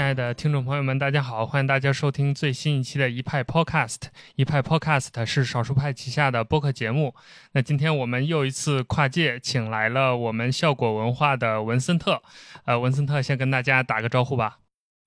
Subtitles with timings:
[0.00, 1.44] 亲爱的听众朋友们，大家好！
[1.44, 4.04] 欢迎大家收听最新一期的一派 Podcast。
[4.34, 7.14] 一派 Podcast 是少数派旗下的播客节目。
[7.52, 12.22] 那今天我们又一次跨界，请来了我们效果文化的文森特。
[12.64, 14.60] 呃，文森特先跟大家打个招呼吧。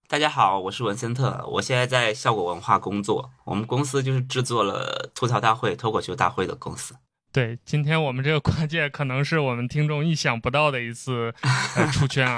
[0.08, 3.32] 大家好，我是文森特，我现在在效果文化工作。
[3.46, 6.94] 我们公司就是制作了吐槽大会、脱口秀大会的公司。
[7.34, 11.34] 对，今天我们这个跨界可能是我们听众意想不到的一次
[11.76, 12.38] 呃出圈啊。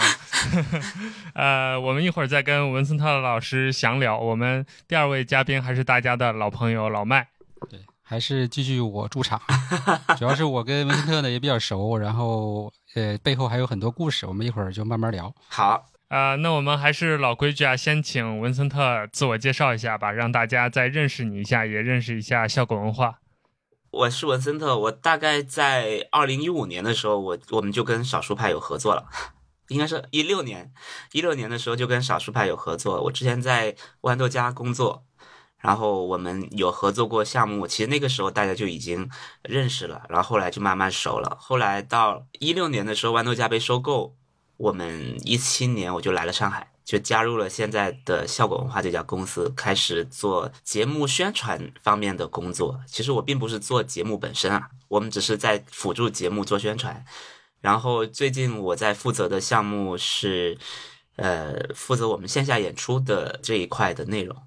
[1.35, 4.17] 呃，我们一会儿再跟文森特老师详聊。
[4.17, 7.27] 我们第二位嘉宾还是大家的老朋友老麦。
[7.69, 9.41] 对，还是继续我驻场。
[10.17, 15.29] 主要是我跟文森特呢也比较熟，然后呃背后还有很多故事，我们一会儿就慢慢聊。
[15.49, 15.85] 好。
[16.07, 23.15] 啊，那我们还是老规矩啊，先请文森特自我介绍一下吧，让大家再认识你一下，也认识一下效果文化。
[23.95, 29.05] 我是文森特，我大概在二零一五年的时候，我我们就跟少数派有合作了，
[29.69, 30.73] 应该是一六年，
[31.13, 33.01] 一六年的时候就跟少数派有合作。
[33.03, 35.05] 我之前在豌豆荚工作，
[35.59, 39.09] 然后我们有合作过项目，其实那个时候大家就已经
[39.43, 41.37] 认识了，然后后来就慢慢熟了。
[41.39, 44.17] 后来到一六年的时候，豌豆荚被收购。
[44.57, 52.79] 我们一七年我就来了上海，就加入了现在的效果文化这家公司，开始做节目宣传方面的工作。
[52.87, 57.03] 其实我并不是做节目本身啊，我们只是在辅助节目做宣传。
[57.59, 60.57] 然后最近我在负责的项目是，
[61.15, 64.37] 呃，负责我们线下演出的这一块的内容。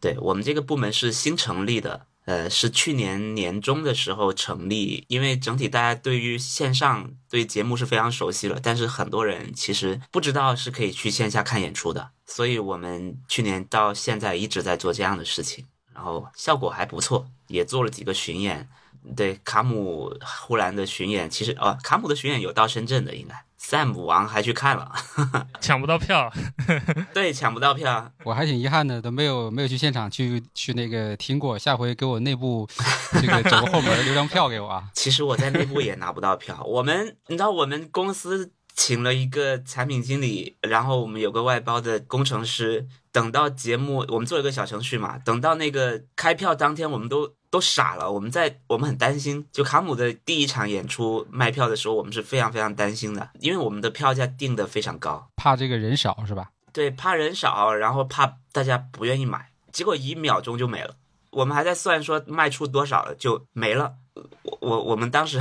[0.00, 2.08] 对我们这个部门是新成立的。
[2.24, 18.68] 呃，是去年年中的时候成立，因为整体大家对于线上对节目是非常熟悉了，但是很多人其实不知道是可以去线下看演出的，所以我们去年到现在一直在做这样的事情，然后效果还不错，也做了几个巡演。
[19.14, 23.44] 对卡姆呼兰的巡演，其实哦，卡姆的巡演有到深圳的，应该。
[23.66, 24.92] Sam 王还去看了，
[25.58, 26.30] 抢不到票。
[27.14, 31.58] 对，抢不到票，我还挺遗憾的，都没有没有去现场去去那个听过。
[31.58, 32.68] 下回给我内部
[33.20, 34.84] 这个走个后门，留张票给我啊。
[34.92, 36.62] 其实我在内部也拿不到票。
[36.64, 42.86] 我们你知道，我们公司请了一个产品经理，然后我们有个外包的工程师。
[43.14, 45.16] 等到节目，我们做一个小程序嘛。
[45.18, 48.10] 等到那个开票当天，我们都都傻了。
[48.10, 56.50] 我们在我们很担心，就卡姆的第一场演出卖票的时候，我们是非常非常担心的，因为我们的票价定的非常高，怕这个人少是吧？
[56.72, 59.52] 对，怕人少，然后怕大家不愿意买。
[59.70, 60.96] 结果一秒钟就没了。
[61.30, 63.94] 我们还在算说卖出多少了就没了。
[64.42, 65.40] 我我我们当时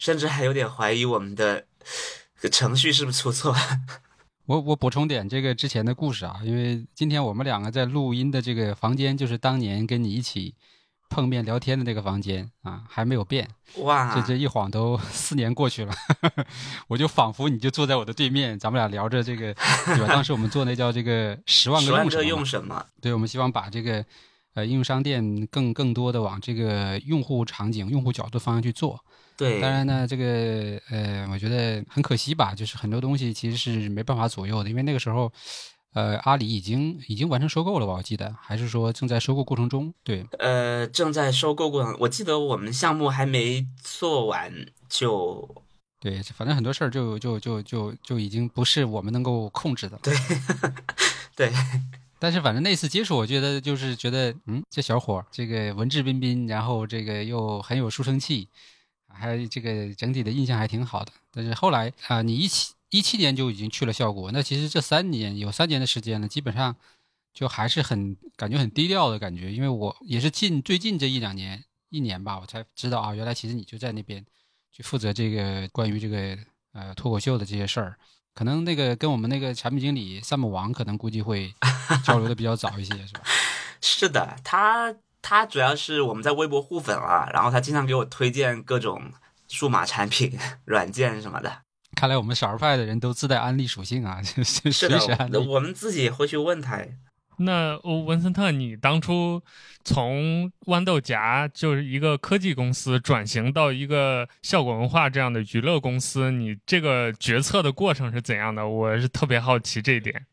[0.00, 1.66] 甚至还有点怀疑我们的
[2.50, 3.54] 程序是不是出错。
[4.46, 10.54] 我我补充点这个之前的故事啊，因为今天我们两个在录音的这个房间，就是当年跟你一起
[11.08, 13.48] 碰面聊天的那个房间啊，还没有变。
[13.76, 14.14] 哇！
[14.14, 15.94] 这这一晃都四年过去了，
[16.88, 19.54] 我就仿佛你就坐在我的对面，咱们俩聊着这个，
[19.86, 20.08] 对吧？
[20.08, 22.84] 当时我们做那叫这个十万个用什么？
[23.00, 24.04] 对，我们希望把这个
[24.54, 29.04] 呃应用商店更更多的往这个用户场景、用户角度方向去做。
[29.42, 35.32] 对，当然呢，这个呃，我觉得很可惜吧，就是很多东西其实是没办法左右的，因为那个时候，
[35.94, 37.94] 呃，阿里已经已经完成收购了吧？
[37.94, 39.92] 我记得，还是说正在收购过程中？
[40.04, 44.52] 对，呃，正在收购过程，我记得我们项目还没做完
[44.88, 45.52] 就，
[45.98, 49.98] 对，反正很多事儿就就就就就已经不是我们能够控制的。
[50.04, 50.14] 对，
[51.34, 51.52] 对，
[52.20, 58.48] 但是反正那次接触，我觉得就是觉得，嗯，这小伙这个文质彬彬，然后这个又很有书生气。
[59.14, 66.74] 还这个整体的印象还挺好的，但是后来啊，你一七一七年就已经去了效果，那其实这三年有三年的时间呢，基本上
[67.32, 74.24] 就还是很感觉很低调的感觉，因为我也是近最近这一两年一年吧，我才知道啊，原来其实你就在那边
[74.70, 76.36] 去负责这个关于这个
[76.72, 77.96] 呃脱口秀的这些事儿，
[78.34, 81.54] 可能那个跟我们那个产品经理萨姆王可能估计会
[82.04, 83.22] 交流的比较早一些，是吧？
[83.80, 84.94] 是的，他。
[85.22, 89.12] 他主要是我们在微博互粉啊，然后他经常给我推荐各种
[89.48, 91.62] 数码产品、软件什么的。
[91.94, 96.80] 看来我们少儿派的人都自带安利属性啊， 是的，我们自己会去问他。
[97.38, 99.42] 那文森特，你当初
[99.84, 108.66] 从豌豆荚就是一个科技公司转型到一个效果文化这样的娱乐公司，你这个决策的过程是怎样的？
[108.68, 110.26] 我是特别好奇这一点。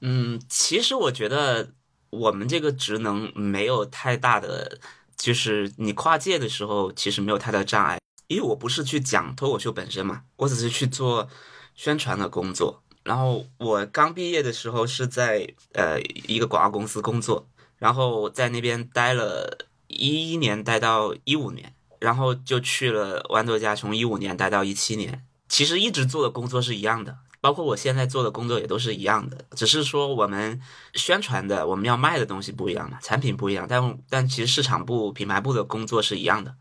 [0.00, 1.74] 嗯，其实我觉得。
[2.12, 4.78] 我们这个职能没有太大的，
[5.16, 11.26] 就是你跨界的时候，其实没有太大障碍，因为我不是去讲脱口秀本身嘛，我只是去做
[11.74, 12.82] 宣传的工作。
[13.02, 17.48] 然后我刚毕业的时候是在呃一个广告公司工作，
[17.78, 25.24] 然后在那边待了一一年，待到一五年，然后就去了豌豆荚，从一五年待到一七年。
[25.48, 30.58] 其实一直做的工作是一样的，包括我现在做的工作也都是一样的，只是说我们
[30.94, 36.54] 宣传的我们要卖的东西不一样嘛，产品不一样，但但其实市场部、品牌部的工作是一样的。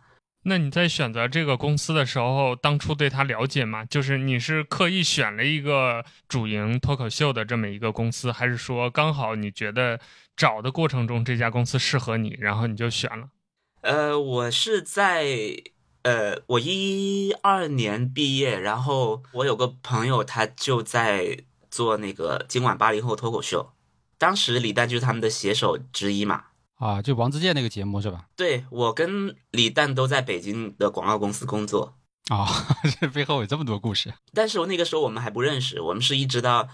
[0.43, 3.85] 那你在选择这个公司的时候，当初对他了解吗？
[3.85, 9.99] 就是你是刻意选了一个主营脱口秀的这么一个公司，还是说刚好你觉得
[10.35, 13.29] 找的过程中这家公司适合你，然后你就选了？
[13.81, 15.27] 呃，我是在
[16.03, 21.38] 呃，我一二年毕业，然后我有个朋友，他就在
[21.69, 23.71] 做那个今晚八零后脱口秀，
[24.18, 26.45] 当时李诞就是他们的写手之一嘛。
[26.77, 28.25] 啊，就王自健那个节目是吧？
[28.36, 31.94] 对我跟李诞都在北京的广告公司工作
[32.31, 32.48] 哦，
[33.00, 34.12] 这背后有这么多故事。
[34.33, 36.68] 但是我那个时候我们还不认识，我们是一直到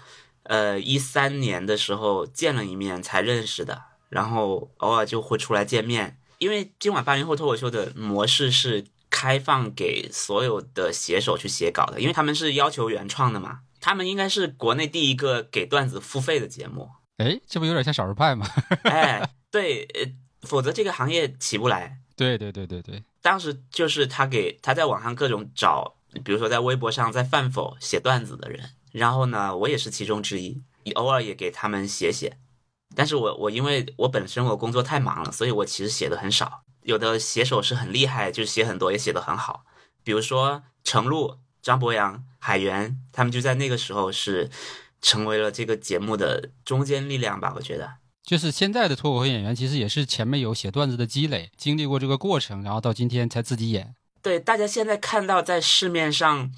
[0.44, 6.18] 呃一三年的时候见了一面才认识的，然后偶尔就会出来见面。
[6.38, 16.90] 因为今晚八零后脱口秀的模式是开放给所有的写手去写稿的，因为他们是要求原创的嘛，他们应该是国内第一个给段子付费的节目。
[17.16, 18.46] 哎，这不有点像少数派吗？
[18.84, 19.30] 哎。
[19.50, 20.02] 对，呃，
[20.42, 22.00] 否则这个行业起不来。
[22.14, 30.62] 对对对对对，当时就是他给他在网上各种找，比如说在微博上在饭否写段子的人，然后呢，我也是其中之一，
[30.96, 32.36] 偶尔也给他们写写。
[32.94, 36.64] 但是我我因为我本身我工作太忙了，所以我其实写的很少。
[36.88, 39.66] 有的写手是很厉害，就是写很多也写得很好，
[40.02, 44.48] 比如说程璐、张博洋、海源，他们就在那个时候是
[45.02, 47.96] 成为了这个节目的中坚力量吧，我觉得。
[48.22, 53.94] 就是现在的脱口秀演员，其实也是前面有写段子的积累，经历过这个过程，然后到今天才自己演。
[54.22, 56.50] 对，大家现在看到在市面上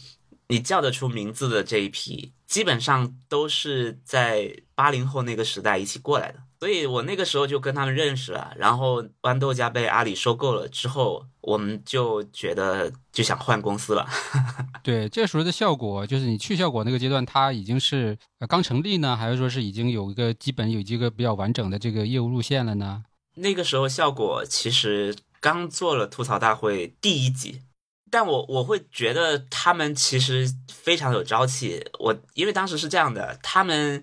[0.47, 6.39] 你叫得出名字的这一批，基本上都是在八零后那个时代一起过来的。
[6.61, 14.07] 所以我那个时候就跟他们认识了，然后豌豆荚被阿里收购了之后，我们就觉得就想换公司了。
[14.85, 23.05] 对，这时候的效果就是你去效果那个阶段，它已经是刚成立呢，还是说是已经有一个基本有一个比较完整的这个业务路线了呢？
[23.37, 27.63] 那个时候效果其实刚做了吐槽大会第一集，
[28.11, 31.83] 但我我会觉得他们其实非常有朝气。
[32.01, 34.03] 我因为当时是这样的，他们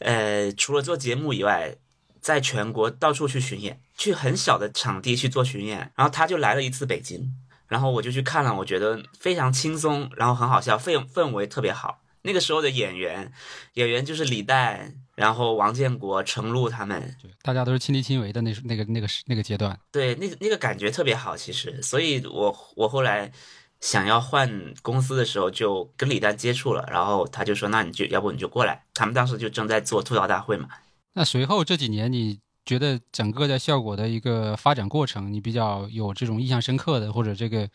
[0.00, 1.76] 呃除了做节目以外。
[2.22, 7.34] 在全国到处去巡演，去很小的场地去做巡演，然后他就来了一次北京，
[7.66, 11.98] 然后我就去看了，我觉得非常轻松，然后很好笑，氛氛围特别好。
[12.22, 13.32] 那个时候的演员，
[13.74, 19.76] 演员就是李诞，然后王建国、程璐他们，大家都是亲力亲为的那那个那个那个阶段。
[19.90, 23.32] 对，那个那个感觉特别好，其实，所以我我后来
[23.80, 30.68] 想要换公司的时候，就跟李诞接触了，然后他就说，那你就要不你就过来，他们当时就正在做吐槽大会嘛。
[31.14, 37.68] 那随后这几年，你觉得整个的效果的一个发展过程，你比较有这种印象深刻的，或者这个，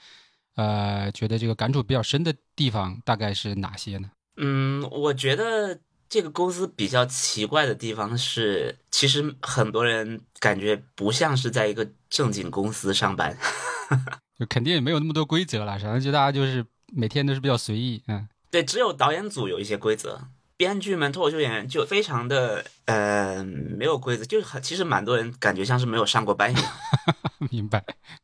[0.56, 4.10] 呃，觉得这个感触比较深的地方，大概是哪些呢？
[4.38, 5.80] 嗯，我觉得
[6.10, 13.38] 这个公司比较奇怪的地方是，其实很多人感觉不像是在一个正经公司上班，
[14.40, 20.22] 就肯定也没有那么多规则了，反正就大家就是每天都是比较随意，嗯，对，只有导演组有一些规则。
[20.58, 26.66] 编剧们、脱口秀演员就非常的呃没有规则，就很其实蛮多人感觉像是没有上过班一样。
[27.52, 27.84] 明白。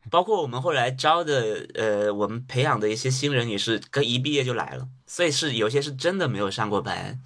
[0.09, 7.21] 包括我们后来招的呃，我们培养的一些新人也是跟一毕业就来了，所以是有些是真的没有上过班。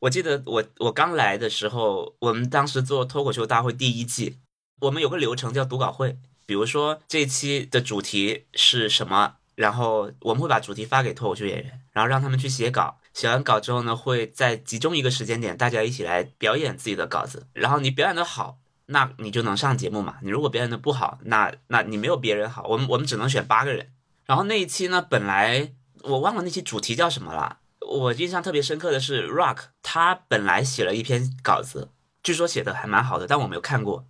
[0.00, 4.38] 我记得我我刚来的时候，我们当时做脱口秀大会第一季，
[4.80, 6.16] 我们有个流程叫读稿会，
[6.46, 12.98] 比如说这期的主题是什么，然后我们会把主题发给脱口秀演员，然后让他们去写稿。
[13.16, 17.46] 写完稿之后呢，会在集中一个时间点，大家一起来表演自己的稿子。
[17.54, 20.16] 然后你表演的好，那你就能上节目嘛。
[20.20, 22.66] 你如果表演的不好，那那你没有别人好。
[22.68, 23.90] 我们我们只能选八个人。
[24.26, 27.60] 然后那一期呢，本来我忘了那期主题叫什么了。
[27.80, 31.88] 我印象特别深刻的是 Rock，他本来写了一篇稿子，
[32.22, 34.04] 据说写的还蛮好的，但我没有看过，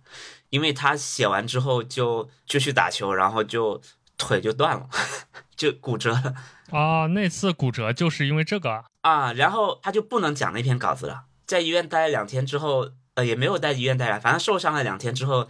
[0.49, 3.81] 因为他写完之后就就去打球，然后就
[4.17, 4.89] 腿就断了，
[5.55, 6.35] 就骨折了。
[6.71, 11.23] 哦，那次骨折就是因为这个啊，然后他就不能讲那篇稿子了。
[11.45, 15.47] 在医院待了两天之后，呃，也没有在医院待了，反正受伤了两天之后，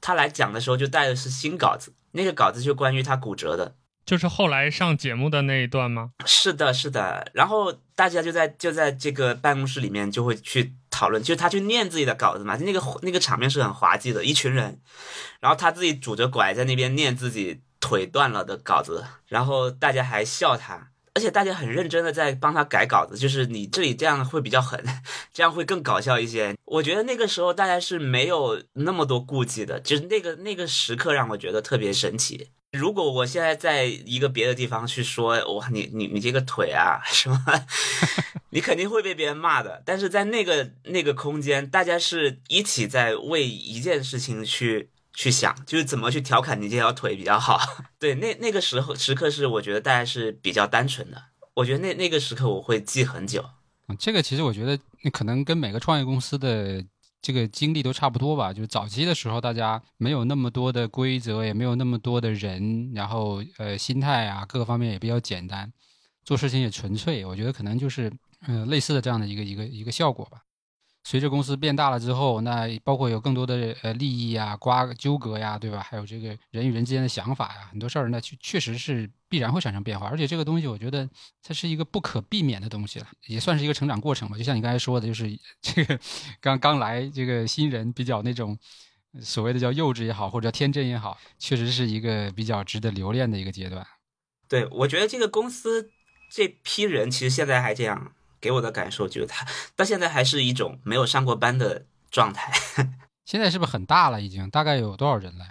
[0.00, 6.10] 他来讲的时候就带的是新稿子，那个稿子就关于他骨折的，就是后来上节目的那一段吗？
[6.26, 7.30] 是的，是的。
[7.32, 14.78] 然后大家就在就在这个办公室里面就会去讨论，就是他去念自己的稿子嘛，那个那个场面是很滑稽的，一群人，
[15.40, 17.62] 然后他自己拄着拐在那边念自己。
[17.80, 24.82] 腿断了的稿子，然后大家还笑他，而且大家很认真的在帮他改稿子，就是你这里这样会比较狠，
[25.32, 26.56] 这样会更搞笑一些。
[26.64, 32.50] 我觉得那个时候大家是没有那么多顾忌的，就是那个那个时刻让我觉得特别神奇。
[32.72, 37.42] 如果我现在在一个别的地方去说，哇，你你你这个腿啊什么，
[38.50, 39.82] 你肯定会被别人骂的。
[39.86, 47.58] 但是在那个那个空间，大家是一起在为一件事情去去想，就是怎么去调侃你这条腿比较好。
[47.98, 51.20] 对，那那个时候时刻是我觉得大家是比较单纯的。
[51.54, 53.44] 我觉得那那个时刻我会记很久。
[53.98, 54.78] 这个其实我觉得
[55.10, 56.84] 可能跟每个创业公司的。
[57.20, 65.72] 这个经历都差不多吧，就是早期的时候，大家没有那么多的规则，也没有那么多的人，然后呃，心态啊，各个方面也比较简单，
[66.24, 67.24] 做事情也纯粹。
[67.24, 68.10] 我觉得可能就是
[68.46, 70.38] 嗯，类似的这样的一个一个一个效果吧。
[71.08, 75.80] 随着公司变大了之后，那包括有更多的呃利益啊、瓜纠葛呀，对吧？
[75.80, 80.06] 还有这个人与人之间的想法呀，很多事儿那确确实是必然会产生变化。
[80.06, 81.08] 而且这个东西，我觉得
[81.42, 84.36] 它是一个不可避免的东西了，也算是一个成长过程吧。
[84.36, 85.98] 就像你刚才说的，就是这个
[86.42, 88.58] 刚刚来这个新人比较那种
[89.22, 93.86] 所谓的叫幼稚也好，或者叫天真也好，确实是一个比较值得留恋的一个阶段。
[94.46, 95.88] 对，我觉得这个公司
[96.30, 98.12] 这批人其实现在还这样。
[98.40, 102.52] 给我的感受就是，他到现在还是一种没有上过班的状态。
[103.24, 104.20] 现在是不是很大了？
[104.20, 105.44] 已经大概有多少人了？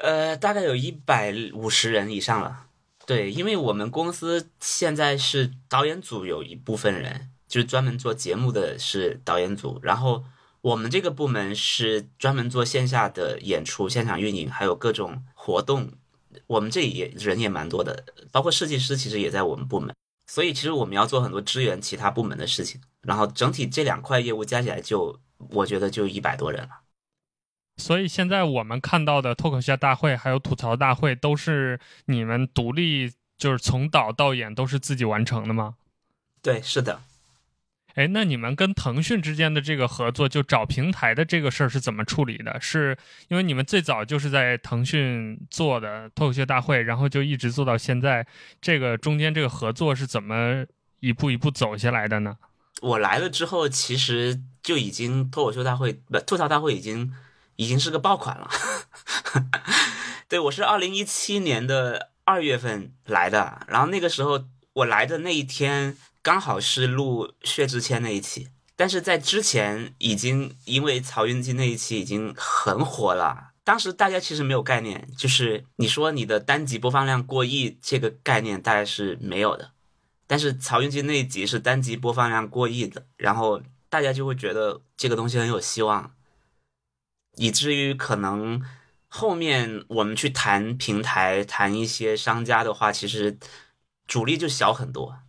[0.00, 2.66] 呃，大概有一百五十人以上了。
[3.06, 10.24] 对，因为我们公司现在是导演组有一部分人，就是专门做节目的是导演组，然后
[10.60, 15.92] 我们这个部门是专门做线下的演出、现场运营，还有各种活动。
[16.48, 19.94] 我们这也人也蛮多的，包括设计师，其实也在我们部门。
[20.26, 26.80] 所以其实我们要做很多支援其他部门的事情，然后整体这两块业务加起来就，我觉得就一百多人了。
[27.76, 35.76] 所以现在我们看到的脱口秀大会还有吐槽大会都是你们独立，就是从导到演都是自己完成的吗？
[36.42, 37.02] 对，是的。
[37.96, 42.60] 哎，那你们跟腾讯之间的这个合作，就找平台的这个事儿是怎么处理的？
[42.60, 42.94] 是
[43.28, 48.26] 因为你们最早就是在腾讯做的脱口秀大会，然后就一直做到现在，
[48.60, 50.66] 这个中间这个合作是怎么
[51.00, 52.36] 一步一步走下来的呢？
[52.82, 57.10] 我来了之后，其实就已经脱口秀大会不吐槽大会已经
[57.56, 58.50] 已经是个爆款了。
[60.28, 65.96] 对我是二零一七年的二月份来的，然后那个时候我来的那一天。
[66.26, 73.52] 刚好是录薛之谦那一期，但是在之前已经因为曹云金那一期已经很火了。
[73.62, 79.70] 当时大家其实没有概念，就是你说你的单集播放量过亿这个概念大概是没有的。
[80.26, 86.12] 但是曹云金那一集是单集播放量过亿的，然后大家就会觉得这个东西很有希望，
[87.36, 88.60] 以至于可能
[89.06, 93.38] 后面我们去谈平台、谈一些商家的话，其实
[94.08, 95.20] 主力就小很多。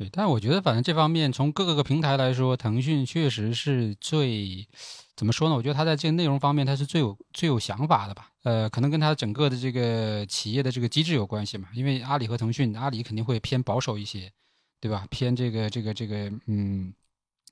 [0.00, 4.66] 对，但我觉得，反正这方面从各个个平台来说，腾讯确实是最
[5.14, 5.54] 怎么说呢？
[5.54, 8.30] 我觉得它在这个内容方面，它是最有最有想法的吧。
[8.44, 11.68] 呃，可能跟它整个的这个企业的这个机制有关系嘛。
[11.74, 14.32] 因为阿里和腾讯，阿里肯定会偏保守一些，
[14.80, 15.06] 对吧？
[15.10, 16.94] 偏这个这个这个，嗯，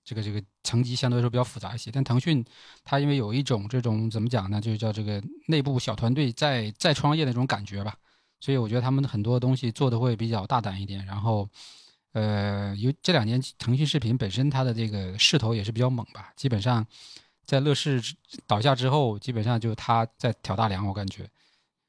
[0.03, 1.91] 这个这个层级相对来说比较复杂一些。
[1.91, 2.43] 但腾讯
[2.83, 4.59] 它因为有一种这种怎么讲呢？
[4.59, 7.95] 就叫这个内部小团队在在创业的那种感觉吧。
[8.41, 11.47] 所以我觉得他们很多东西做的会比较大胆一点，然后。
[12.19, 16.85] 呃，有这两年腾讯视频本身它的这个势头也是比较猛吧，基本上
[17.47, 18.03] 在乐视
[18.45, 21.29] 倒下之后，基本上就它在挑大梁，我感觉，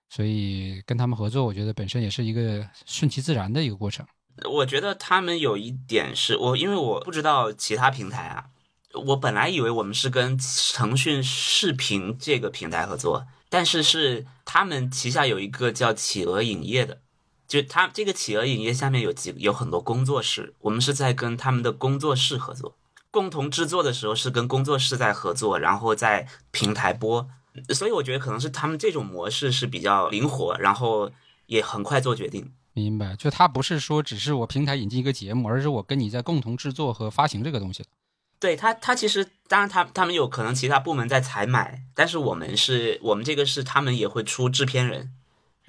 [0.07, 4.05] 所以跟他们合作，我觉得本身也是一个顺其自然的一个过程。
[4.51, 8.45] 我觉得他们有一点是我，因为我不知道其他平台啊，
[9.07, 10.37] 我本来以为我们是跟
[10.75, 17.01] 腾讯视频这个平台合作，但是是他们旗下有一个叫企鹅影业的。
[17.49, 22.77] 就他这个企鹅影业下面有几有很多工作室，我们是在跟他们的工作室合作，
[23.09, 27.27] 共同制作的时候是跟工作室在合作，然后在平台播，
[27.69, 31.11] 所以我觉得可能是他们这种模式是比较灵活，然后
[31.47, 32.53] 也很快做决定。
[32.73, 37.83] 明白，就他不是说只是我平台引进一个节目，而是我跟你在共同制作和发行这个东西。
[38.39, 45.11] 对他，他其实当然他他们有可能其他部门在采买，但是我们是我们这个是他们也会出制片人。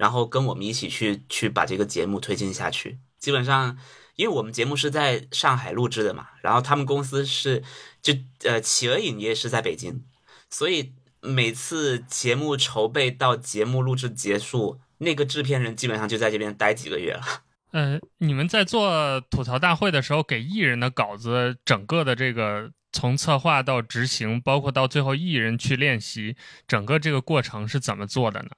[0.01, 2.97] 然后跟我们一起去去把这个节目推进下去。
[3.19, 3.77] 基本上，
[4.15, 7.61] 因为我们节目是在上海录制的嘛，然后他们公司是
[8.01, 8.11] 就
[8.43, 10.03] 呃企鹅影业是在北京，
[10.49, 17.21] 所以每次节目筹备到节目录制结束，那个制片人基本上就在这边待几个月了。
[17.69, 26.35] 呃，你们在做吐槽大会的时候，给艺人的稿子，整个的这个从策划到执行，包括到最后艺人去练习，
[26.67, 28.49] 整个这个过程是怎么做的呢？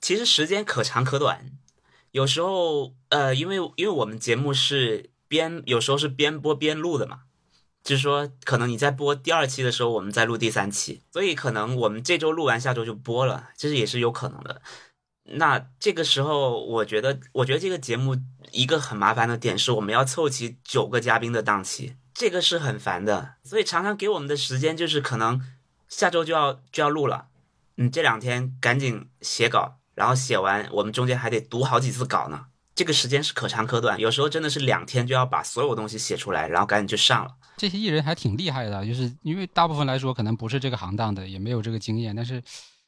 [0.00, 1.52] 其实时间可长可短，
[2.10, 7.20] 有时候呃，因为因为我们节目是边有时候是边播边录的嘛，
[7.84, 14.62] 就是说可能你在播第二期的时候，我们在录第三期，所以可能我们这周录完，下周就播了，其实也是有可能的。
[15.32, 18.16] 那这个时候，我觉得，我觉得这个节目
[18.50, 23.34] 一个很麻烦的点是，我们要凑齐九个嘉宾的档期，这个是很烦的。
[23.44, 25.40] 所以常常给我们的时间就是可能
[25.88, 27.28] 下周就要就要录了，
[27.76, 32.46] 你，这两天赶紧写稿，然后写完，我们中间还得读好几次稿呢。
[32.74, 37.36] 这个时间是可长可短，有时候真的是两天就要把所有东西写出来，然后赶紧就上了。
[37.58, 42.42] 这些艺人还挺厉害的，就是因为大部分来说可能不是这个行当的，也没有这个经验，但是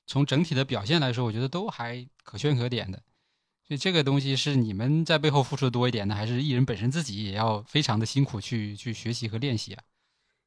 [0.07, 2.99] 从整体的表现来说，我觉得都还可圈可点的。
[3.69, 9.83] 所以这个东西是你们在背后付出的多一点呢，还是艺人本身自己也要非常的辛苦去去学习和练习啊？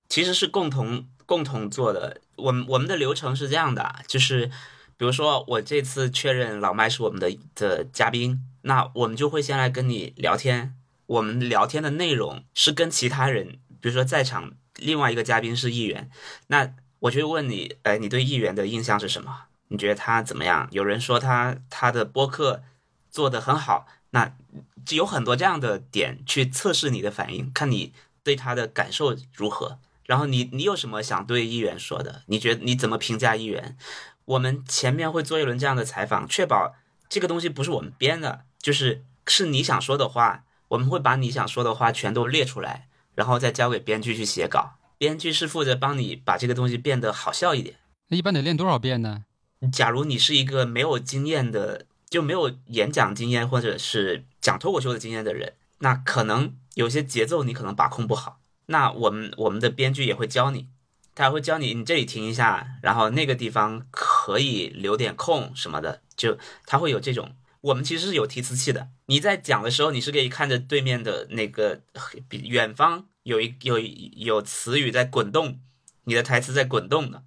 [0.10, 2.22] 其实是共同共同做的。
[2.38, 4.50] 我们我们的流程是这样的，就是
[4.98, 8.44] 比如说我这次确认老麦是我们的的嘉宾。
[8.68, 10.74] 那我们就会先来跟你聊天，
[11.06, 16.10] 我们聊天的内容是跟其他人，比如说在场另外一个嘉宾是议员，
[16.48, 19.44] 那我就问你，哎，你对议员的印象是什么？
[19.68, 20.68] 你觉得他怎么样？
[20.72, 22.64] 有人说他他的播客
[23.12, 24.36] 做得很好，那
[24.84, 29.78] 就有很多这样的点去测试你的反应，看你对他的感受如何。
[30.08, 32.24] 然后你你有什么想对议员说的？
[32.26, 33.78] 你觉得你怎么评价议员？
[34.26, 36.76] 我们前面会做一轮这样的采访，确保
[37.08, 38.42] 这个东西不是我们编的。
[38.60, 44.78] 就是是你想说的话，我们会把你想说的话全都列出来，然后再交给编剧去写稿。
[44.98, 47.76] 编剧是负责帮你把这个东西变得好笑一点。
[48.08, 49.26] 那一般得练多少遍呢？
[49.72, 58.40] 假如你是一个没有经验的，就没有演讲经验或者是讲脱口秀的经验的人，那可能有些节奏你可能把控不好。
[58.68, 60.68] 那我们我们的编剧也会教你，
[61.16, 67.36] 他会教你，你这里停一下，然后那个地方可以留点空什么的，就他会有这种。
[67.62, 71.82] 我们其实是有提词器的，你在讲的时候，你是可以看着对面的那个
[72.30, 75.60] 远方有一有有词语在滚动，
[76.04, 77.24] 你的台词在滚动的。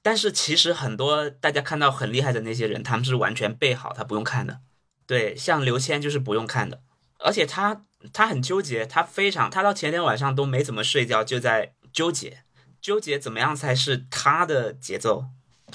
[0.00, 4.60] 但是其实很多大家看到很厉害的那些人，他们是完全背好，他不用看的。
[5.06, 6.80] 对，像刘谦就是不用看的，
[7.18, 12.44] 而且他他很纠结，他非常他到前天晚上都没怎么睡觉，就在纠结
[12.82, 15.26] 纠结怎么样才是他的节奏。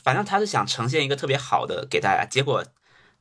[0.04, 2.64] 反正他是想呈现一个特别好的给大家，结果。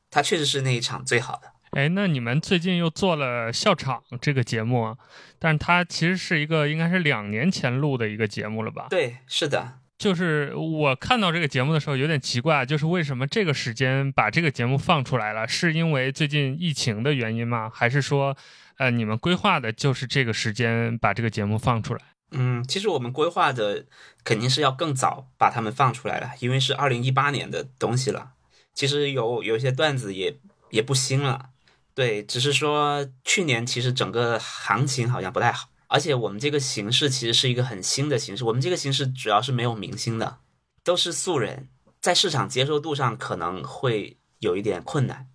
[0.09, 1.51] 他确实是那一场最好的。
[1.71, 4.95] 哎，那你们最近又做了笑场这个节目，
[5.37, 8.87] 但是它其实是一个应该是两年前录的一个节目了吧？
[8.89, 9.79] 对，是的。
[9.97, 15.45] 就是我看到这个节目的时候有点奇怪，就是为什么这个时间把这个节目放出来了？
[15.45, 17.69] 是因为最近疫情的原因吗？
[17.69, 18.37] 还是说，
[18.77, 21.99] 呃，你们规划的就是这个时间把这个节目放出来？
[22.31, 23.85] 嗯，其实我们规划的
[24.23, 28.31] 肯定是要更早把它们放出来了，因为是二零一八年的东西了。
[28.73, 30.37] 其实有有一些段子也
[30.69, 31.49] 也不新了，
[31.95, 40.37] 对，只是说去年其实整个行情好像不太好，而且我们这个形式其实是一个很新的形式，我们这个形式主要是没有明星的，
[40.83, 45.27] 都是素人，在市场接受度上可能会有一点困难。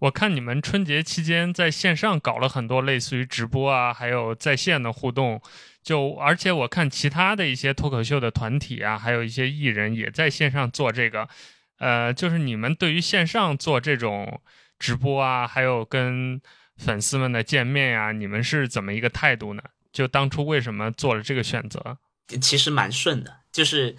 [0.00, 5.40] 我看你们春节期间在线上搞了很多类似于直播啊，还有在线的互动，
[5.82, 11.28] 就而且我看其他的一些脱口秀的团体啊，还有一些艺人也在线上做这个。
[11.78, 14.40] 呃，就是你们对于线上做这种
[14.78, 16.40] 直播啊，还有跟
[16.76, 19.62] 粉丝们的见面呀，你们是怎么一个态度呢？
[19.92, 21.98] 就当初为什么做了这个选择？
[22.40, 23.96] 其实蛮顺的，就是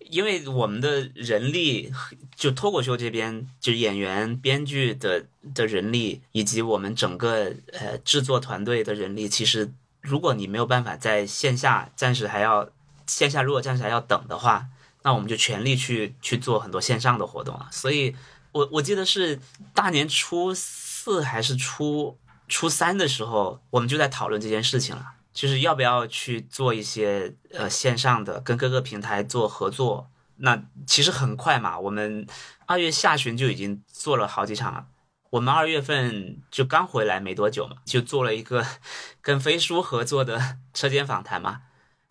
[0.00, 1.92] 因为我们的人力，
[2.34, 12.68] 就脱口秀这边，就演员、编剧的的人力，以及我们整个呃制作团队的人力，其实如果你没有办法在线下暂时还要
[13.06, 14.66] 线下，如果暂时还要等的话。
[15.02, 18.14] 那我们就全力去去做很多线上的活动啊，所以，
[18.52, 19.40] 我我记得是
[19.72, 30.10] 大年初四还是初初三的时候，我们就在讨论这件事情了，就是要不要去做一些呃线上的，跟各个平台做合作。
[30.36, 32.26] 那其实很快嘛，我们
[32.66, 34.84] 二月下旬就已经做了好几场了。
[35.30, 38.66] 我们二月份就刚回来没多久嘛，就做了一个
[39.22, 41.62] 跟飞书合作的 车间访谈嘛。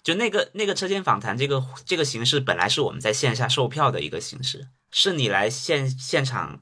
[0.02, 6.62] 就那个那个车间访谈这个这个形式本来是我们在线下售票的一个形式，是你来现现场，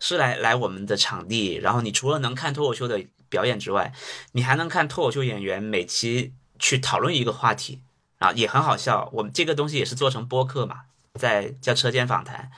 [0.00, 3.92] 是来来我们的场地，然后你除了能看脱口秀的表演之外，
[4.32, 7.82] 你还能看脱口秀演员每期去讨论一个话题
[8.18, 9.10] 啊，也很好笑。
[9.12, 12.50] 我们这个东西也是做成播客嘛，在叫车间访谈。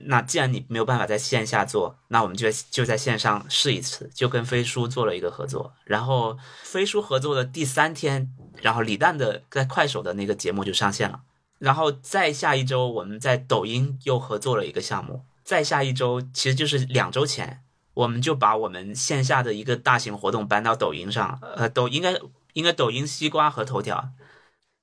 [0.00, 5.74] 那既然你没有办法在线下做，那我们就就在线上试一次，就跟飞书做了一个合作。
[5.84, 8.32] 然后飞书合作的第三天，
[8.62, 11.22] 然后李诞的在快手的那个节目就上线了。
[11.58, 15.24] 然后再下一周，我们在抖音又合作了一个项目。
[15.42, 21.40] 再下一周，其实就是两周前，我们就把我们线下的一个大型活动搬到抖音上。
[21.56, 22.14] 呃，抖应该
[22.52, 24.10] 应该抖音、西瓜和头条。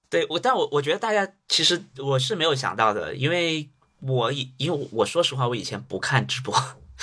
[0.09, 3.69] 对我，但我我觉得大家其实我是没有想到的，因为。
[4.01, 6.53] 我以因为我说实话，我以前不看直播，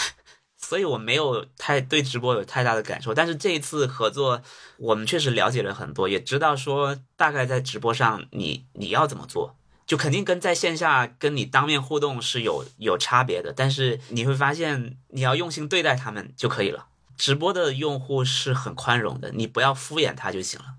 [0.57, 3.12] 所以我没有太对直播有太大的感受。
[3.12, 4.42] 但是这一次合作，
[4.78, 13.52] 我们确实了解了很多，也知道说大概在直播上你你要怎么做，就肯定跟在线下跟你当面互动是有有差别的。
[13.55, 16.87] 但是你会发现，你要用心对待他们就可以了。
[17.16, 20.74] 直播的用户是很宽容的，你不要敷衍他就行了。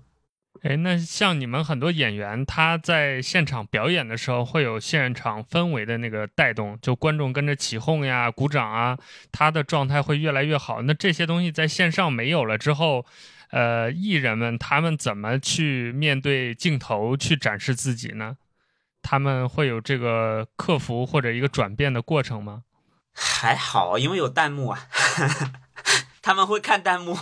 [0.64, 8.98] 哎，那像你们很多演员，他在现场表演的时候，会有现场氛围的那个带动，就观众跟着起哄呀、鼓掌啊，
[9.30, 10.80] 他的状态会越来越好。
[10.80, 13.04] 那这些东西在线上没有了之后，
[13.50, 18.38] 呃，艺人们他们怎么去面对镜头去展示自己呢？
[19.02, 22.62] 他们会有这个克服或者一个转变的过程吗？
[23.12, 24.88] 还好，因为有弹幕啊，
[26.22, 27.14] 他们会看弹幕。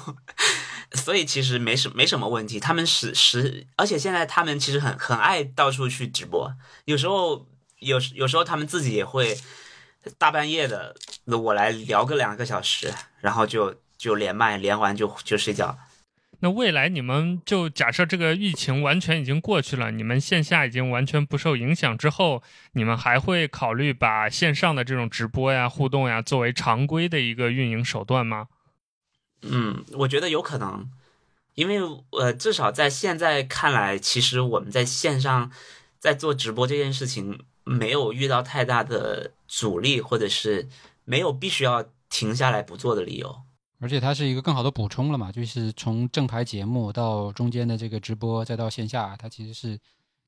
[0.95, 7.47] 所以其实没什没什么问题，他们是是，而且现在他们其实很很爱到处去直播，有时候
[7.79, 9.37] 有有时候他们自己也会
[10.19, 10.95] 大半夜的，
[11.27, 15.79] 我来聊个两个小时，然后就就连麦，连完就就睡觉。
[16.41, 28.49] 那未来你们就假设这个疫情完全已经过去了，你们线下已经完全不受影响之后，你们还会考虑把线上的这种直播呀、互动呀作为常规的一个运营手段吗？
[29.43, 30.91] 嗯，我觉得有可能，
[31.55, 31.79] 因为
[32.11, 35.51] 呃，至少在现在看来，其实我们在线上
[35.99, 40.69] 在做直播这件事情没有遇到太大的阻力，或者是
[41.05, 43.43] 没有必须要停下来不做的理由。
[43.81, 49.77] 而且它是一个更好的补充了嘛，就是从正牌节目到中间的这个直播，再到线下，它其实是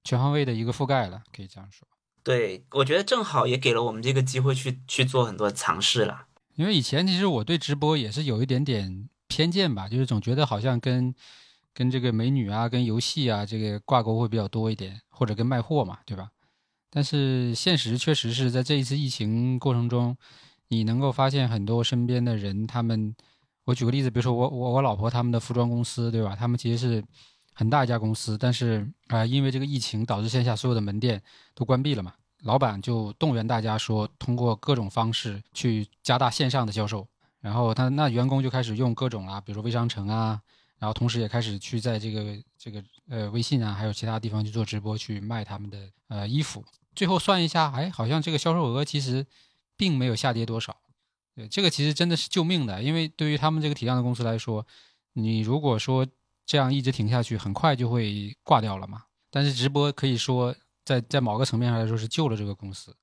[0.02, 1.86] 全方位的一个覆盖了，可以这样说。
[2.24, 6.26] 对，我觉得正好也给了我们这个机会去去做很多尝试了。
[6.56, 11.14] 因为以前其实我对直播也是有一点点偏见吧，就是总觉得好像跟
[11.72, 16.30] 跟这个美女啊、跟游戏啊这个挂钩会比较多一点，或者跟卖货嘛，对吧？
[16.90, 20.16] 但是现实确实是在这一次疫情过程中，
[20.68, 23.12] 你能够发现很多身边的人，他们，
[23.64, 26.36] 我举个例子，比如说我我我老婆他们的服装公司，对吧？
[26.36, 27.04] 他们其实是
[27.52, 31.20] 很大一家公司，但是啊，因为这个疫情导致线下所有的门店
[31.56, 32.14] 都关闭了嘛。
[32.44, 37.08] 老板就动员大家说，通过各种方式去加大线上的销售，
[37.40, 40.38] 然后他那员工就开始用各种啊，比如说微商城啊，
[40.78, 45.78] 然后同时也开始去在这个这个呃微信啊，还有其他地方去做直播去卖他们的
[46.08, 46.62] 呃衣服。
[46.94, 49.26] 最后算一下，哎，好像这个销售额其实
[49.74, 50.76] 并没有下跌多少。
[51.34, 54.66] 对，这个其实真的是救命的，因为对于他们这个体量的公司来说，
[55.14, 56.06] 你如果说
[56.44, 59.04] 这样一直停下去，很快就会挂掉了嘛。
[59.30, 60.54] 但是直播可以说。
[60.84, 62.94] 在在某个层面上来说是救了这个公司，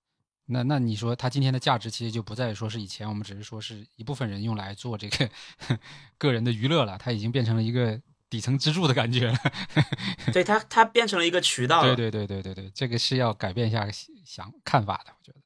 [0.46, 5.30] 那那你说它今天的价值其实就不再说是以前我们只是说是一部分人用来做这个
[6.18, 9.38] 个人的娱乐了，它已经变成了一个底层支柱的感觉了。
[10.32, 11.84] 对它它变成了一个渠道。
[11.84, 13.88] 对对对对对对，这个是要改变一下
[14.26, 15.40] 想看法的，我觉得。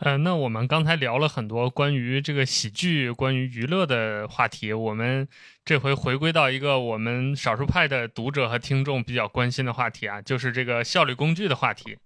[0.00, 5.26] 呃，那我们刚才聊了很多关于这个喜剧、关于娱乐的话题，我们
[5.64, 11.96] 这回回归到一个我们少数派的读者和听众比较关心的话题啊，就是这个效率工具的话题。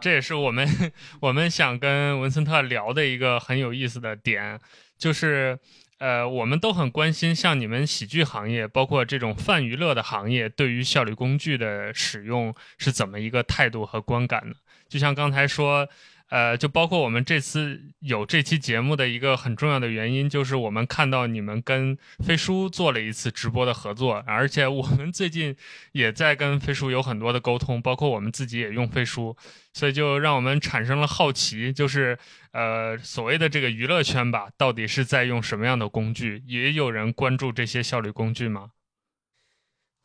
[0.00, 0.68] 这也是我们
[1.22, 4.58] 我们想跟文森特聊的一个很有意思的点，
[4.98, 5.56] 就是
[5.98, 14.56] 呃，我们都很关心像你们喜剧行业，包括这种泛娱乐的行业，对于效率工具的使用是怎么一个态度和观感呢？
[14.88, 15.88] 就像刚才说。
[16.28, 25.56] 呃，就包括我们这次有这期节目的一个很重要的原因，就是我们看到你们跟飞书做了一次直播的合作，而且我们最近
[25.92, 29.36] 也在跟飞书有很多的沟通，包括我们自己也用飞书，
[29.72, 32.18] 所以就让我们产生了好奇，就是
[32.50, 36.42] 呃，所谓的这个娱乐圈吧，到底是在用什么样的工具？
[36.46, 38.70] 也有人关注这些效率工具吗？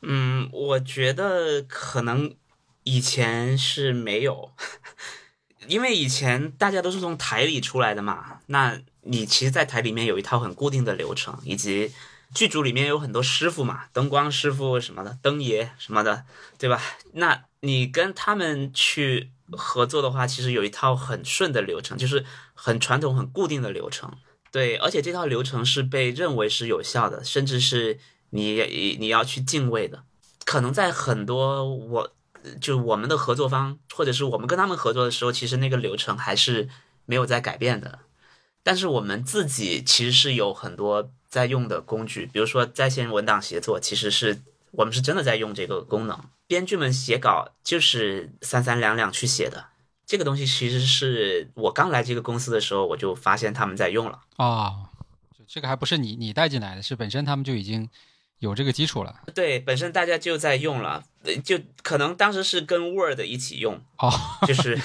[0.04, 2.36] 嗯，我觉得可能
[2.84, 4.52] 以前是没有。
[5.68, 11.92] 因为以前大家都是从台里出来的嘛，那你其实，在台里面有一套很固定的流程，以及
[12.34, 16.26] 剧组里面有很多师傅嘛，灯光师傅什么的，灯爷什么的，
[16.58, 16.82] 对吧？
[17.14, 24.12] 那你跟他们去合作的话，其实有一套很顺的流程，就是很传统、很固定的流程。
[24.52, 28.00] 对，而且这套流程是被认为是有效的，甚至是
[28.32, 30.04] 你你要去敬畏的。
[30.44, 32.14] 可能在很多我。
[32.60, 36.70] 就我们的合作方，或者是我们跟他们合作的时候，其实那个流程还是
[37.06, 38.00] 没有在改变的。
[38.64, 46.20] 但是我们自己其实是有很多在用的工具，比如说在线文档协作，其实是我们是真的在用这个功能。
[46.48, 49.68] 编剧们写稿就是三三两两去写的，
[50.06, 54.88] 这个东西其实是我刚来这个公司的时候，我就发现他们在用了哦。
[55.48, 57.90] 这个还不是你你带进来的，是本身他们就已经。
[58.40, 61.04] 有这个基础了，对，本身大家就在用了，
[61.44, 64.12] 就可能当时是跟 Word 一起用哦，
[64.48, 64.80] 就是，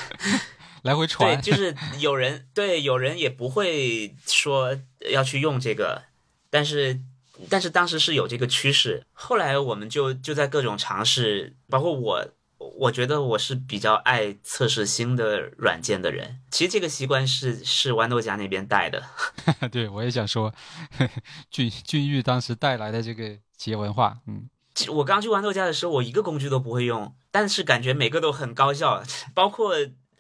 [0.83, 1.41] 来回 传。
[1.41, 4.79] 就是有人对有人也不会说
[5.11, 6.03] 要去用这个，
[6.51, 7.01] 但是
[7.49, 16.41] 但是当时是有这个趋势，后来我们就就在各种尝试，包括我，我觉得我是比较爱测试新的软件的人。
[16.51, 19.03] 其实这个习惯是是豌豆荚那边带的，
[19.71, 20.55] 对，我也想说，
[21.51, 24.49] 俊俊玉当时带来的这个企业文化，嗯，
[24.89, 29.03] 我刚去豌豆家的时候，我一个工具都不会用，但是感觉每个都很高效，
[29.35, 29.75] 包括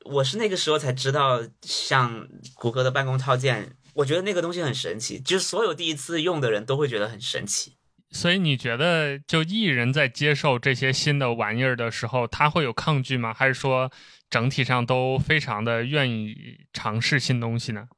[0.05, 7.77] 我是那个时候才知道，像谷歌的办公套件，我觉得那个东西很神奇，就是所有第一次用的人都会觉得很神奇。
[8.12, 13.35] 所以你觉得，就艺人在接受这些新的玩意儿的时候，他会有抗拒吗？
[13.35, 13.90] 还是说
[14.31, 16.35] 整体上都非常的愿意
[16.73, 17.88] 尝试新东西呢？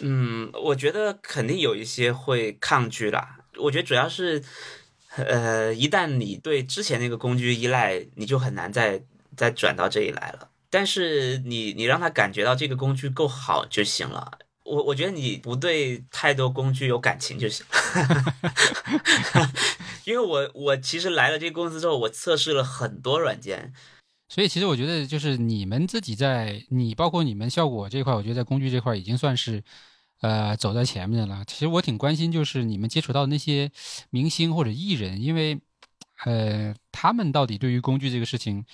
[0.00, 3.38] 嗯，我觉得肯定有一些会抗拒啦。
[3.58, 4.42] 我觉得主要是，
[5.16, 9.02] 呃，一旦你对之前那个工具依赖，你就很难再
[9.36, 10.50] 再转到这里来了。
[10.70, 14.38] 但是你你让他感觉到这个工具够好就行了。
[14.64, 17.66] 我我觉得你不对太多工具有感情就行，
[20.04, 23.74] 因为我我其实来了这个公司之后，我测试了很多软件，
[24.30, 29.62] 所以其实我觉得就是你们自己在你包括你们效果这块，我觉得在工具这块已经算是
[30.20, 31.44] 呃走在前面了。
[31.46, 33.70] 其实我挺关心就是你们接触到的那些
[34.10, 35.60] 明星或者艺人，因为
[36.24, 38.64] 呃他们到底对于工具这个事情。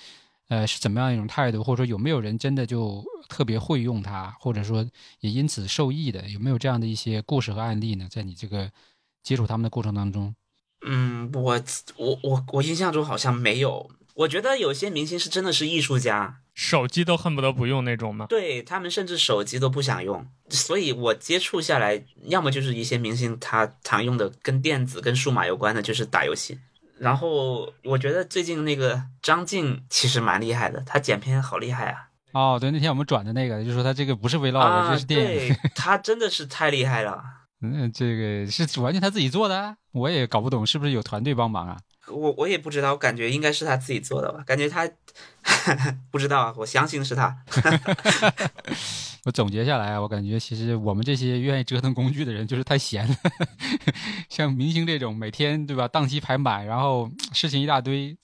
[0.47, 4.85] 呃，是怎么样一种态度，或者说有没有人真的就特别会用它，或者说
[5.21, 8.05] 也因此受益的，有没有这样的一些故事和案例呢？
[8.11, 8.69] 在你这个
[9.23, 10.35] 接触他们的过程当中，
[10.85, 11.63] 嗯，我
[11.95, 13.89] 我我我印象中好像没有。
[14.15, 18.25] 我觉得有些明星是真的是艺术家，手机都恨不得不用那种吗？
[18.27, 20.27] 对他们甚至手机都不想用。
[20.49, 26.59] 所以我接触下来，要么就是一些明星他常用的跟电子、跟数码有关的，就是打游戏。
[26.99, 32.09] 然后我觉得最近那个张晋其实蛮厉害的，他剪片好厉害啊！
[32.33, 37.23] 哦，对，那天我们转的那个，就是说他这个不是 vlog，这是电影， 他真的是太厉害了。
[37.61, 41.77] 嗯，这个是完全他自己做的，我也搞不懂是不是有团队帮忙啊？
[42.11, 44.43] 我我也不知道，我感觉应该是他自己做的吧？
[44.45, 44.89] 感觉他
[46.11, 47.43] 不知道啊，我相信是他。
[49.23, 53.15] 我总结下来啊，我感觉其实我们这些愿意折腾工具的人就是太闲了。
[54.29, 58.17] 像明星这种每天对吧，档期排满，然后事情一大堆，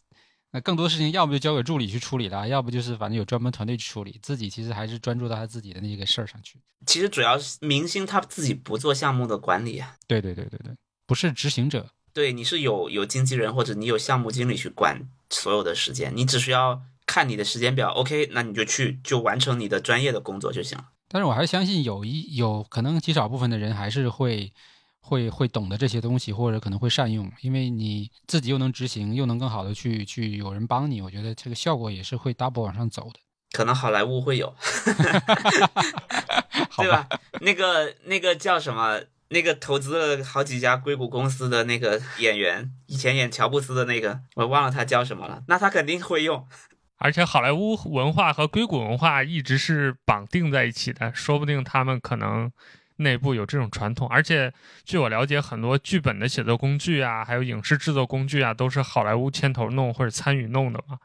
[0.52, 6.60] 那更多事情要不就交给助理去处理了，要不就是反正有专门团队去处理，自己其实还是专注到他自己的那个事儿上去。
[6.88, 9.95] 其实主要是明星他自己不做项目的管理啊。
[10.08, 11.88] 对对对对对，不是执行者。
[12.17, 16.82] 对，你是有有经纪人或者你有项目经理去管所有的时间，你只需要。
[17.10, 20.89] 看你的时间表，OK，那你就去就完成你的专业的工作就行了。
[21.08, 24.51] 但是我还是相信有一有可能极少部分的人还是会
[24.99, 33.21] 会会懂得这些东西，或者可能会善用，因为你自己又能执行，又能更好的去去有人帮你，我觉得这个效果也是会 double 往上走的。
[33.53, 34.51] 可能好莱坞会有，
[36.75, 37.08] 对吧？
[37.39, 38.99] 那个那个叫什么？
[39.29, 45.43] 那个投资了好几家硅谷公司的那个演员，以前演乔布斯的那个，我忘了他叫什么了。
[45.47, 46.47] 那他肯定会用。
[46.99, 52.51] 而且好莱坞文化和硅谷文化一直是绑定在一起的，说不定他们可能
[52.95, 54.07] 内部有这种传统。
[54.09, 54.51] 而且
[54.83, 60.97] 据我了解，很多剧本的写作工具啊，还有影视制作工具啊，都是好莱坞牵头弄或者参与弄的嘛。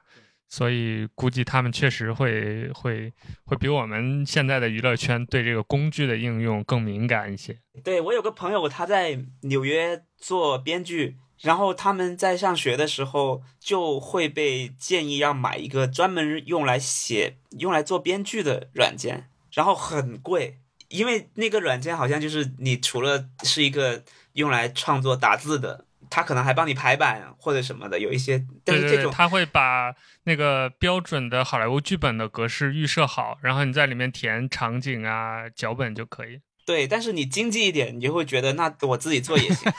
[0.52, 3.10] 所以估计他们确实会会
[3.46, 7.58] 会比我们现在的娱乐圈对这个工具的应用更敏感一些。
[7.82, 11.16] 对我有个朋友，他在纽约做编剧。
[11.40, 25.84] 然后他们在上学的时候就会被建议要买一个专门用来写、用来做编剧的软件，然后很贵，因为那个软件好像就是你除了是一个用来创作打字的，
[26.14, 28.44] 它可能还帮你排版或者什么的，有一些。
[28.62, 29.94] 但是这种他会把
[30.24, 36.38] 那个标准的好莱坞剧本的格式预设好，然后你在里面填场景啊、脚本就可以。
[36.66, 39.72] 对，但是你经济一点，你就会觉得那我自己做也行。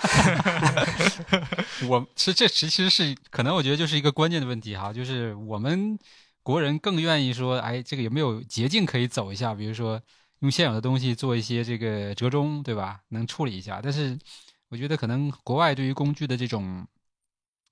[1.87, 5.97] 我其实这其实是可能，我觉得就是一个关键的问题哈，就是我们
[6.41, 9.53] 国人更愿意说，哎，这个有没有捷径可以走一下？
[9.53, 10.01] 比如说
[10.39, 12.99] 用现有的东西做一些这个折中，对吧？
[13.09, 13.79] 能处理一下。
[13.81, 14.17] 但是
[14.73, 16.87] 我觉得可能国外对于工具的这种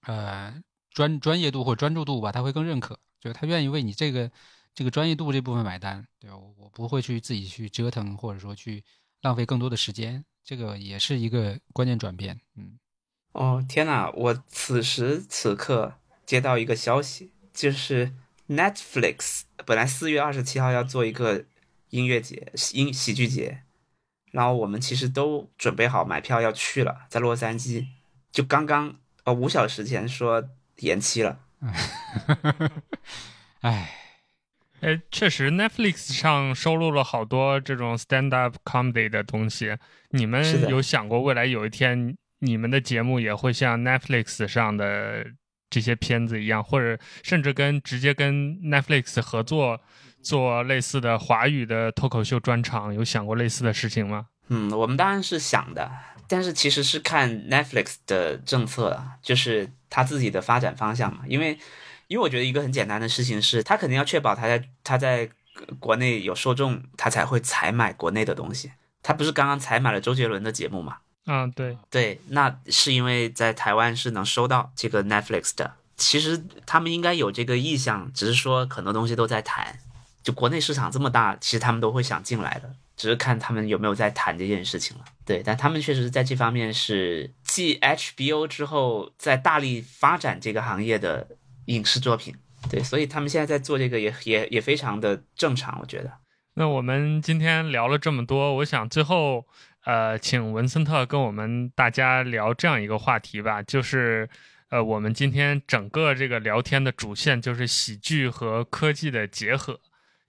[0.05, 0.53] 呃
[0.91, 4.31] 专专业度或专注度吧，他会更认可，就是他愿意为你这个
[4.75, 6.37] 这个专业度这部分买单，对吧？
[6.37, 8.83] 我不会去自己去折腾，或者说去。
[9.23, 12.41] 浪费更多的时间，这个也是一个关键转变。
[12.55, 12.79] 嗯，
[13.33, 14.09] 哦天哪！
[14.09, 15.93] 我此时此刻
[16.25, 18.15] 接到一个消息，就是
[18.49, 21.45] Netflix 本来四月二十七号要做一个
[21.91, 23.61] 音乐节、音喜剧节，
[24.31, 27.85] 然后我们其实都准备好买票要去了，在洛杉矶，
[28.31, 31.39] 就刚刚呃五小时前说延期了。
[33.61, 33.97] 唉。
[34.81, 39.77] 哎，确实，Netflix 上收录了好多这种 stand up comedy 的东西。
[40.09, 45.23] 你们有想过未来有一天你们的节目也会像 Netflix 上的
[45.69, 49.79] 这些片子一样，或者甚至跟直接跟 Netflix 合作
[50.21, 52.93] 做类似的华语的脱口秀专场？
[52.93, 54.27] 有想过类似的事情吗？
[54.49, 55.91] 嗯，我们当然是想的，
[56.27, 61.21] 但是其实是看 Netflix 的政策了，就是他自己的发展方向嘛。
[61.27, 61.57] 因为，
[62.07, 65.29] 因为我觉得一个很简单的事情是，他肯定要确保他在他在
[65.79, 68.71] 国内有受众，他才会采买国内的东西。
[69.03, 70.97] 他不是刚刚采买了周杰伦的节目嘛？
[71.25, 75.75] 啊，对，对，那是因为在台湾是能收到这个 Netflix 的。
[75.95, 79.79] 其实他们应该有这个意向，只是说很多东西都在谈。
[80.23, 85.03] 就国内市场这么大，其实他们都会想进来的，只是看他们有没有在谈这件事情了。
[85.25, 91.27] 对，但他们确实在这方面是继 HBO 之后，在大力发展这个行业的
[91.65, 92.35] 影视作品。
[92.69, 96.11] 对，所以他们现在在做这个也也也非常的正常，我觉得。
[96.53, 99.47] 那我们今天聊了这么多，我想最后
[99.85, 104.29] 呃，请文森特跟我们大家聊这样一个话题吧，就是
[104.69, 109.79] 呃，我们今天整个这个聊天的主线就是喜剧和科技的结合。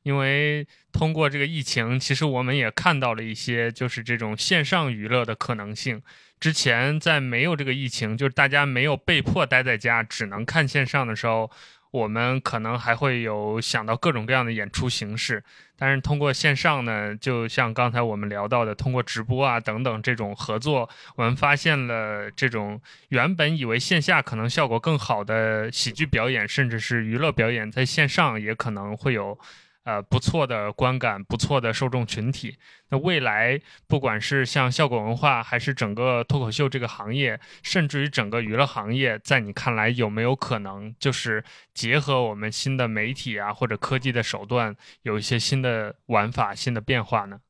[0.03, 6.03] 因为通过这个疫情，其实我们也看到了一些就是这种线上娱乐的可能性。
[6.41, 11.49] 之前在没有这个疫情，就是大家没有被迫待在家，只能看线上的时候，
[11.93, 15.45] 我们可能还会有想到各种各样的演出形式。
[15.79, 29.39] 但是通过线上呢，就像刚才我们聊到的，通过直播啊等等这种合作，我们发现了这种原本以为线下可能效果更好的喜剧表演，甚至是娱乐表演，在线上也可能会有。
[29.85, 32.57] 呃，不错的观感，不错的受众群体。
[32.91, 41.43] 那未来，不管是像效果文化，还是整个脱口秀这个行业，甚至于整个娱乐行业，在你看来有没有可能，就是
[41.75, 47.41] 结合我们新的媒体啊，或者科技的手段，有一些新的玩法、新的变化呢？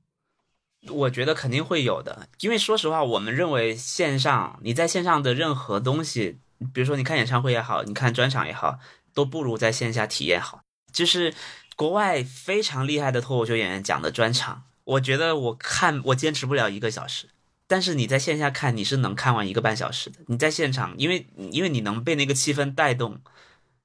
[0.88, 6.38] 我觉得肯定会有的，因为说实话，我们认为线上你在线上的任何东西，
[6.72, 8.78] 比如说你看演唱会也好，你看专场也好，
[9.12, 11.34] 都不如在线下体验好，就是。
[11.82, 17.26] 国外非常厉害的脱口秀演员讲的专场，我觉得我看我坚持不了一个小时，
[17.66, 20.20] 但是你在线下看你是能看完一个半小时的。
[20.28, 23.18] 你在现场，因为因为你能被那个气氛带动，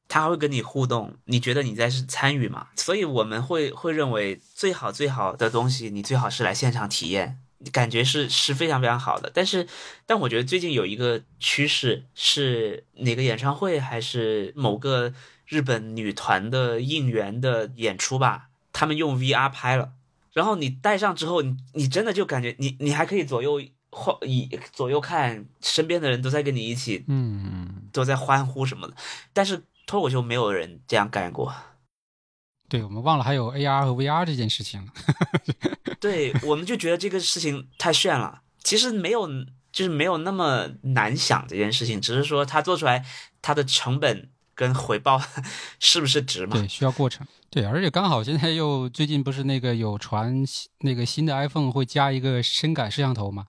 [0.08, 2.68] 他会跟你互动，你觉得你在是参与嘛？
[2.76, 7.40] 所以我们会会认为最好最好的东西，你最好是来现场体验，
[7.72, 9.32] 感觉是是非常非常好的。
[9.34, 9.68] 但是
[10.06, 15.16] 但我觉得最近有一个趋势是哪个演唱会还是某个。
[15.48, 19.94] 日本女团的应援的演出吧，他们用 VR 拍了，
[20.34, 28.94] 然后你戴上之后，你你真的就感觉你你还可以左右晃，以左右看，身边的人都在跟你一起，嗯，都在欢呼什么的。
[29.32, 31.54] 但是脱口秀没有人这样干过。
[32.68, 34.92] 对，我们忘了还有 AR 和 VR 这件事情了。
[36.02, 38.42] 对，我们就觉得这个事情太炫了。
[38.62, 39.26] 其实没有，
[39.72, 43.06] 就是没有那么难想这件事情，只是说它做出来
[43.42, 44.30] 它的成本。
[44.58, 45.22] 跟回报
[45.80, 46.58] 是不是值嘛？
[46.58, 47.26] 对，需要过程。
[47.50, 50.44] 对，而且刚好现在又最近不是那个有传
[50.80, 53.46] 那个新的 iPhone 会加一个深感摄像头嘛？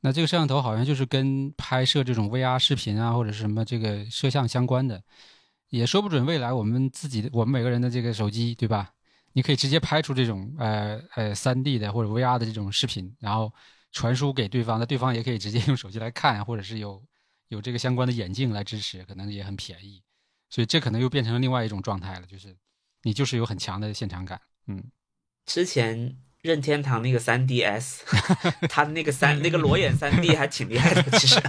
[0.00, 5.02] 那这个摄像头好像就是跟拍摄这种 VR 视频啊或者是什么这个摄像相关的，
[5.70, 8.92] 也说不准未来我们自己我们每个人的这个手机对吧？
[9.32, 13.52] 你可以直接拍出这种呃呃三 D 的或者 VR 的这种视频，然后
[13.90, 17.02] 传输给对方，那对方也可以直接用手机来看，或者是有
[17.48, 20.00] 有这个相关的眼镜来支持，可能也很便宜。
[20.50, 22.56] 所以这可能又变成了另外一种状态了，就是
[23.02, 24.40] 你就是有很强的现场感。
[24.66, 24.84] 嗯，
[25.46, 28.02] 之前任天堂那个三 DS，
[28.68, 31.38] 他那个三那个裸眼三 D 还挺厉害的，其实。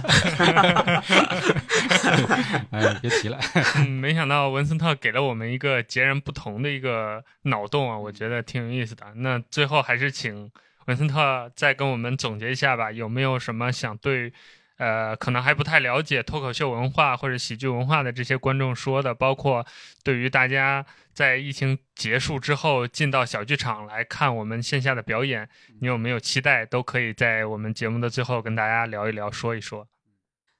[2.70, 3.38] 哎，别提了。
[3.76, 9.06] 嗯，没想到文森特给了我们一个截然不同的一个脑洞啊，我觉得挺有意思的。
[9.16, 10.50] 那最后还是请
[10.86, 14.32] 文森特再跟我们总结一下吧，有没有什么想对？
[14.80, 19.66] 呃，可能还不太了解脱口秀文化或者喜剧文化的这些观众说的，包括
[20.02, 25.46] 对于大家在疫情结束之后进到小剧场来看我们线下的表演，
[25.82, 26.64] 你有没有期待？
[26.64, 29.86] 都可以在我们节目的最后跟大家聊一聊，说一说。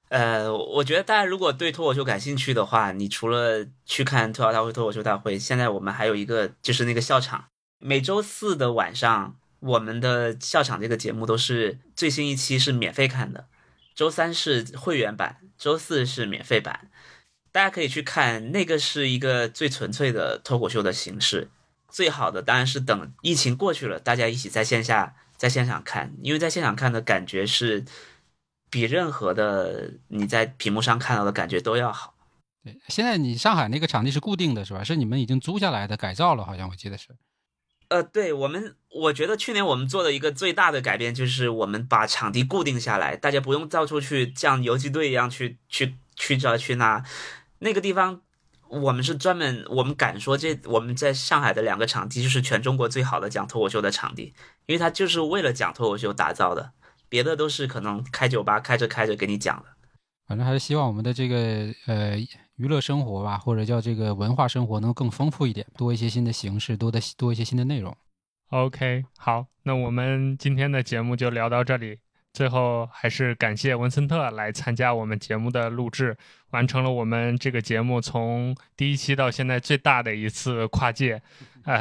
[0.09, 7.45] 呃，我觉得大家如果对脱口秀感兴趣的话，你除了去看吐槽大会、脱口秀大会，现在我们还有一个就是那个笑场，
[7.79, 13.47] 每周四的晚上，我们的笑场这个节目都是最新一期是免费看的。
[14.01, 16.89] 周三是会员版，周四是免费版，
[17.51, 18.51] 大家可以去看。
[18.51, 21.51] 那个是一个最纯粹的脱口秀的形式，
[21.87, 27.85] 最好的当然是等疫情过去了，大家一起在线下在现场看，因为在现场看的感觉是
[28.71, 32.15] 比任何的你在屏幕上看到的感觉都要好。
[32.63, 34.83] 对，现在你上海那个场地是固定的，是吧？
[34.83, 37.09] 是你们已经租下来的，改造了，好像我记得是。
[37.91, 47.03] 呃，对我们，我觉得去年我们做的一个最大的改变就是我们把场地固定下来，大家不用到处去像游击队一样去去去这去那，
[47.59, 48.21] 那个地方
[48.69, 54.33] 我们是专门，我们敢说这我们在上海的两个场地就是全中国最好的讲脱口秀的场地，
[54.67, 56.71] 因为它就是为了讲脱口秀打造的，
[57.09, 59.65] 别的都是可能开酒吧开着开着给你讲的。
[60.25, 61.35] 反正还是希望我们的这个
[61.87, 62.17] 呃
[62.61, 67.97] 娱乐生活吧，或者叫这个文化生活能更丰富一点，多一些新的形式，多的多一些新的内容。
[68.49, 71.97] OK，好，那我们今天的节目就聊到这里。
[72.33, 76.15] 最后还是感谢文森特来参加我们节目的录制，
[76.51, 81.19] 完成了我们这个节目从第一期到现在最大的一次跨界。
[81.63, 81.79] 呃，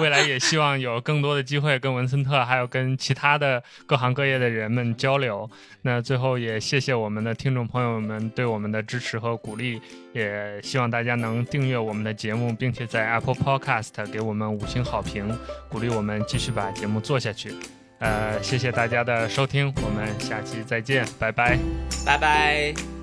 [0.00, 5.50] 未来也希望有更多的机会跟文森特，还有跟其他的各行各业的人们交流。
[5.82, 9.80] 那最后也谢谢我们的听众朋友们对我们的支持和鼓励，
[10.12, 15.36] 也希望大家能订阅我们的节目，并且在 Apple Podcast 给我们五星好评，
[15.68, 17.52] 鼓励我们继续把节目做下去。
[17.98, 21.58] 呃，谢谢大家的收听，我们下期再见，拜拜，
[22.04, 23.01] 拜拜。